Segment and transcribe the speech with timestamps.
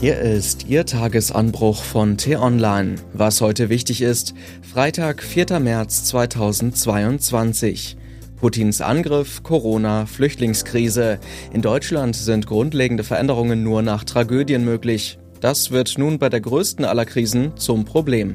[0.00, 2.96] Hier ist Ihr Tagesanbruch von T-Online.
[3.12, 5.60] Was heute wichtig ist, Freitag, 4.
[5.60, 7.96] März 2022.
[8.36, 11.18] Putins Angriff, Corona, Flüchtlingskrise.
[11.52, 15.18] In Deutschland sind grundlegende Veränderungen nur nach Tragödien möglich.
[15.40, 18.34] Das wird nun bei der größten aller Krisen zum Problem.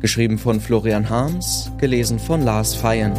[0.00, 3.12] Geschrieben von Florian Harms, gelesen von Lars Feyen.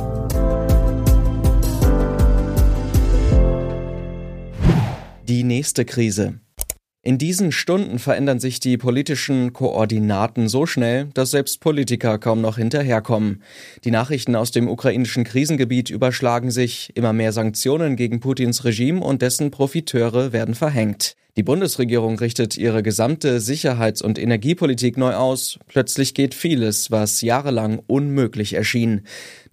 [5.28, 6.40] Die nächste Krise.
[7.04, 12.58] In diesen Stunden verändern sich die politischen Koordinaten so schnell, dass selbst Politiker kaum noch
[12.58, 13.42] hinterherkommen.
[13.84, 19.24] Die Nachrichten aus dem ukrainischen Krisengebiet überschlagen sich, immer mehr Sanktionen gegen Putins Regime und
[19.24, 21.16] dessen Profiteure werden verhängt.
[21.38, 25.60] Die Bundesregierung richtet ihre gesamte Sicherheits- und Energiepolitik neu aus.
[25.68, 29.04] Plötzlich geht vieles, was jahrelang unmöglich erschien.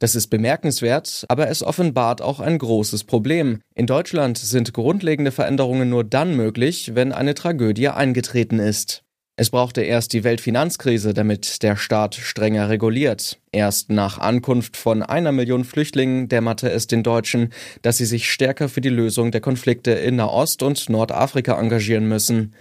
[0.00, 3.60] Das ist bemerkenswert, aber es offenbart auch ein großes Problem.
[3.76, 9.04] In Deutschland sind grundlegende Veränderungen nur dann möglich, wenn eine Tragödie eingetreten ist.
[9.40, 13.38] Es brauchte erst die Weltfinanzkrise, damit der Staat strenger reguliert.
[13.52, 17.50] Erst nach Ankunft von einer Million Flüchtlingen dämmerte es den Deutschen,
[17.82, 22.52] dass sie sich stärker für die Lösung der Konflikte in Nahost und Nordafrika engagieren müssen.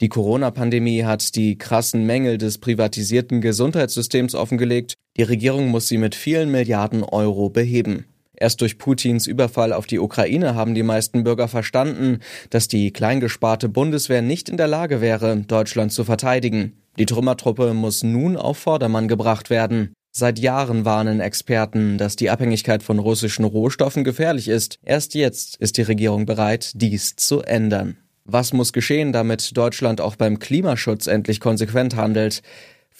[0.00, 4.94] Die Corona-Pandemie hat die krassen Mängel des privatisierten Gesundheitssystems offengelegt.
[5.16, 8.04] Die Regierung muss sie mit vielen Milliarden Euro beheben.
[8.40, 13.68] Erst durch Putins Überfall auf die Ukraine haben die meisten Bürger verstanden, dass die kleingesparte
[13.68, 16.72] Bundeswehr nicht in der Lage wäre, Deutschland zu verteidigen.
[16.98, 19.92] Die Trümmertruppe muss nun auf Vordermann gebracht werden.
[20.10, 24.78] Seit Jahren warnen Experten, dass die Abhängigkeit von russischen Rohstoffen gefährlich ist.
[24.82, 27.98] Erst jetzt ist die Regierung bereit, dies zu ändern.
[28.24, 32.42] Was muss geschehen, damit Deutschland auch beim Klimaschutz endlich konsequent handelt?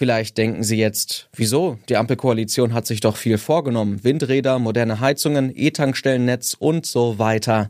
[0.01, 1.79] Vielleicht denken Sie jetzt, wieso?
[1.91, 4.03] Die Ampelkoalition hat sich doch viel vorgenommen.
[4.03, 7.69] Windräder, moderne Heizungen, E-Tankstellennetz und so weiter.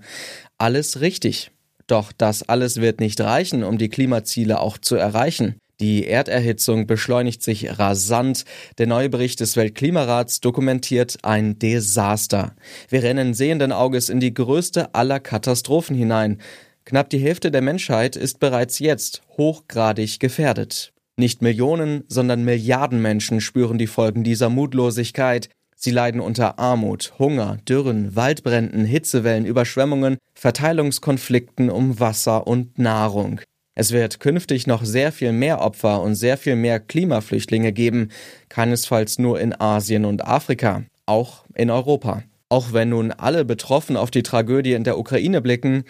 [0.56, 1.50] Alles richtig.
[1.88, 5.56] Doch das alles wird nicht reichen, um die Klimaziele auch zu erreichen.
[5.80, 8.44] Die Erderhitzung beschleunigt sich rasant.
[8.78, 12.54] Der neue Bericht des Weltklimarats dokumentiert ein Desaster.
[12.88, 16.40] Wir rennen sehenden Auges in die größte aller Katastrophen hinein.
[16.84, 20.92] Knapp die Hälfte der Menschheit ist bereits jetzt hochgradig gefährdet.
[21.20, 25.50] Nicht Millionen, sondern Milliarden Menschen spüren die Folgen dieser Mutlosigkeit.
[25.76, 33.42] Sie leiden unter Armut, Hunger, Dürren, Waldbränden, Hitzewellen, Überschwemmungen, Verteilungskonflikten um Wasser und Nahrung.
[33.74, 38.08] Es wird künftig noch sehr viel mehr Opfer und sehr viel mehr Klimaflüchtlinge geben,
[38.48, 42.22] keinesfalls nur in Asien und Afrika, auch in Europa.
[42.48, 45.84] Auch wenn nun alle betroffen auf die Tragödie in der Ukraine blicken,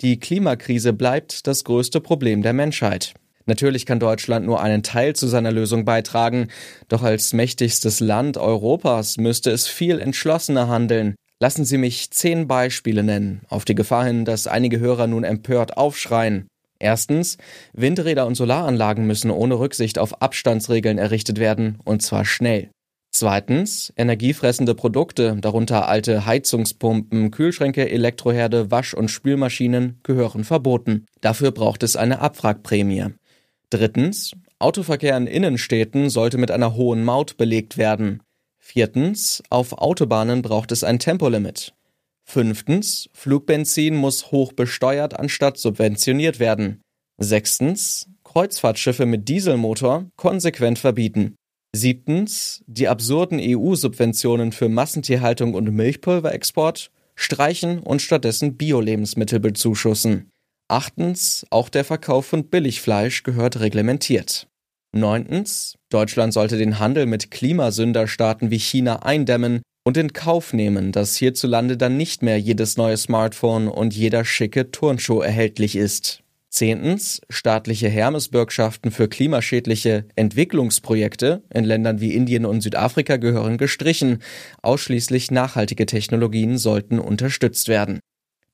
[0.00, 3.14] die Klimakrise bleibt das größte Problem der Menschheit.
[3.46, 6.48] Natürlich kann Deutschland nur einen Teil zu seiner Lösung beitragen,
[6.88, 11.14] doch als mächtigstes Land Europas müsste es viel entschlossener handeln.
[11.38, 15.76] Lassen Sie mich zehn Beispiele nennen, auf die Gefahr hin, dass einige Hörer nun empört
[15.76, 16.48] aufschreien.
[16.78, 17.38] Erstens,
[17.72, 22.70] Windräder und Solaranlagen müssen ohne Rücksicht auf Abstandsregeln errichtet werden, und zwar schnell.
[23.12, 31.06] Zweitens, energiefressende Produkte, darunter alte Heizungspumpen, Kühlschränke, Elektroherde, Wasch- und Spülmaschinen, gehören verboten.
[31.22, 33.14] Dafür braucht es eine Abwrackprämie.
[33.70, 38.22] Drittens, Autoverkehr in Innenstädten sollte mit einer hohen Maut belegt werden.
[38.58, 41.74] Viertens, auf Autobahnen braucht es ein Tempolimit.
[42.24, 46.82] Fünftens, Flugbenzin muss hoch besteuert anstatt subventioniert werden.
[47.18, 51.36] Sechstens, Kreuzfahrtschiffe mit Dieselmotor konsequent verbieten.
[51.74, 60.30] Siebtens, die absurden EU-Subventionen für Massentierhaltung und Milchpulverexport streichen und stattdessen Bio-Lebensmittel bezuschussen.
[60.68, 64.48] Achtens, auch der Verkauf von Billigfleisch gehört reglementiert.
[64.92, 71.14] Neuntens, Deutschland sollte den Handel mit Klimasünderstaaten wie China eindämmen und in Kauf nehmen, dass
[71.14, 76.24] hierzulande dann nicht mehr jedes neue Smartphone und jeder schicke Turnschuh erhältlich ist.
[76.48, 84.18] Zehntens, staatliche Hermesbürgschaften für klimaschädliche Entwicklungsprojekte in Ländern wie Indien und Südafrika gehören gestrichen.
[84.62, 88.00] Ausschließlich nachhaltige Technologien sollten unterstützt werden.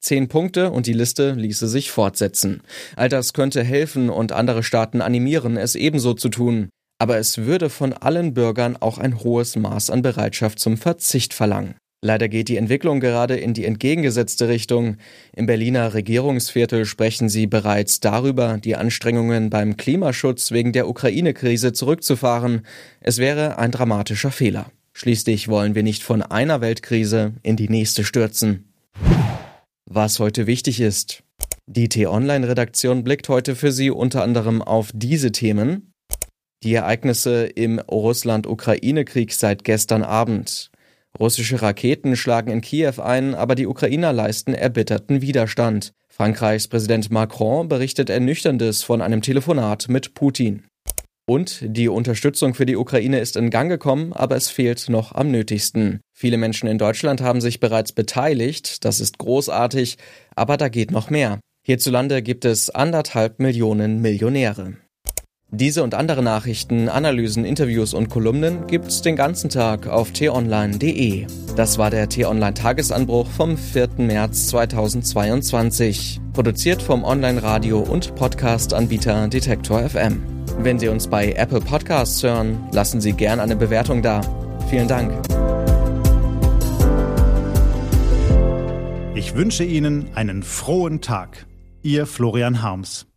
[0.02, 2.62] Zehn Punkte und die Liste ließe sich fortsetzen.
[2.96, 6.70] All das könnte helfen und andere Staaten animieren, es ebenso zu tun.
[6.98, 11.76] Aber es würde von allen Bürgern auch ein hohes Maß an Bereitschaft zum Verzicht verlangen.
[12.04, 14.96] Leider geht die Entwicklung gerade in die entgegengesetzte Richtung.
[15.36, 22.62] Im Berliner Regierungsviertel sprechen sie bereits darüber, die Anstrengungen beim Klimaschutz wegen der Ukraine-Krise zurückzufahren.
[23.00, 24.72] Es wäre ein dramatischer Fehler.
[24.94, 28.71] Schließlich wollen wir nicht von einer Weltkrise in die nächste stürzen.
[29.94, 31.22] Was heute wichtig ist.
[31.66, 35.92] Die T-Online-Redaktion blickt heute für Sie unter anderem auf diese Themen.
[36.62, 40.70] Die Ereignisse im Russland-Ukraine-Krieg seit gestern Abend.
[41.20, 45.92] Russische Raketen schlagen in Kiew ein, aber die Ukrainer leisten erbitterten Widerstand.
[46.08, 50.64] Frankreichs Präsident Macron berichtet ernüchterndes von einem Telefonat mit Putin.
[51.32, 55.30] Und die Unterstützung für die Ukraine ist in Gang gekommen, aber es fehlt noch am
[55.30, 56.02] nötigsten.
[56.12, 59.96] Viele Menschen in Deutschland haben sich bereits beteiligt, das ist großartig,
[60.36, 61.40] aber da geht noch mehr.
[61.64, 64.74] Hierzulande gibt es anderthalb Millionen Millionäre.
[65.50, 71.26] Diese und andere Nachrichten, Analysen, Interviews und Kolumnen gibt's den ganzen Tag auf t-online.de.
[71.56, 73.88] Das war der T-Online Tagesanbruch vom 4.
[73.96, 76.20] März 2022.
[76.34, 80.31] Produziert vom Online-Radio und Podcast-Anbieter Detektor FM.
[80.58, 84.20] Wenn Sie uns bei Apple Podcasts hören, lassen Sie gern eine Bewertung da.
[84.70, 85.12] Vielen Dank.
[89.14, 91.46] Ich wünsche Ihnen einen frohen Tag.
[91.82, 93.11] Ihr Florian Harms.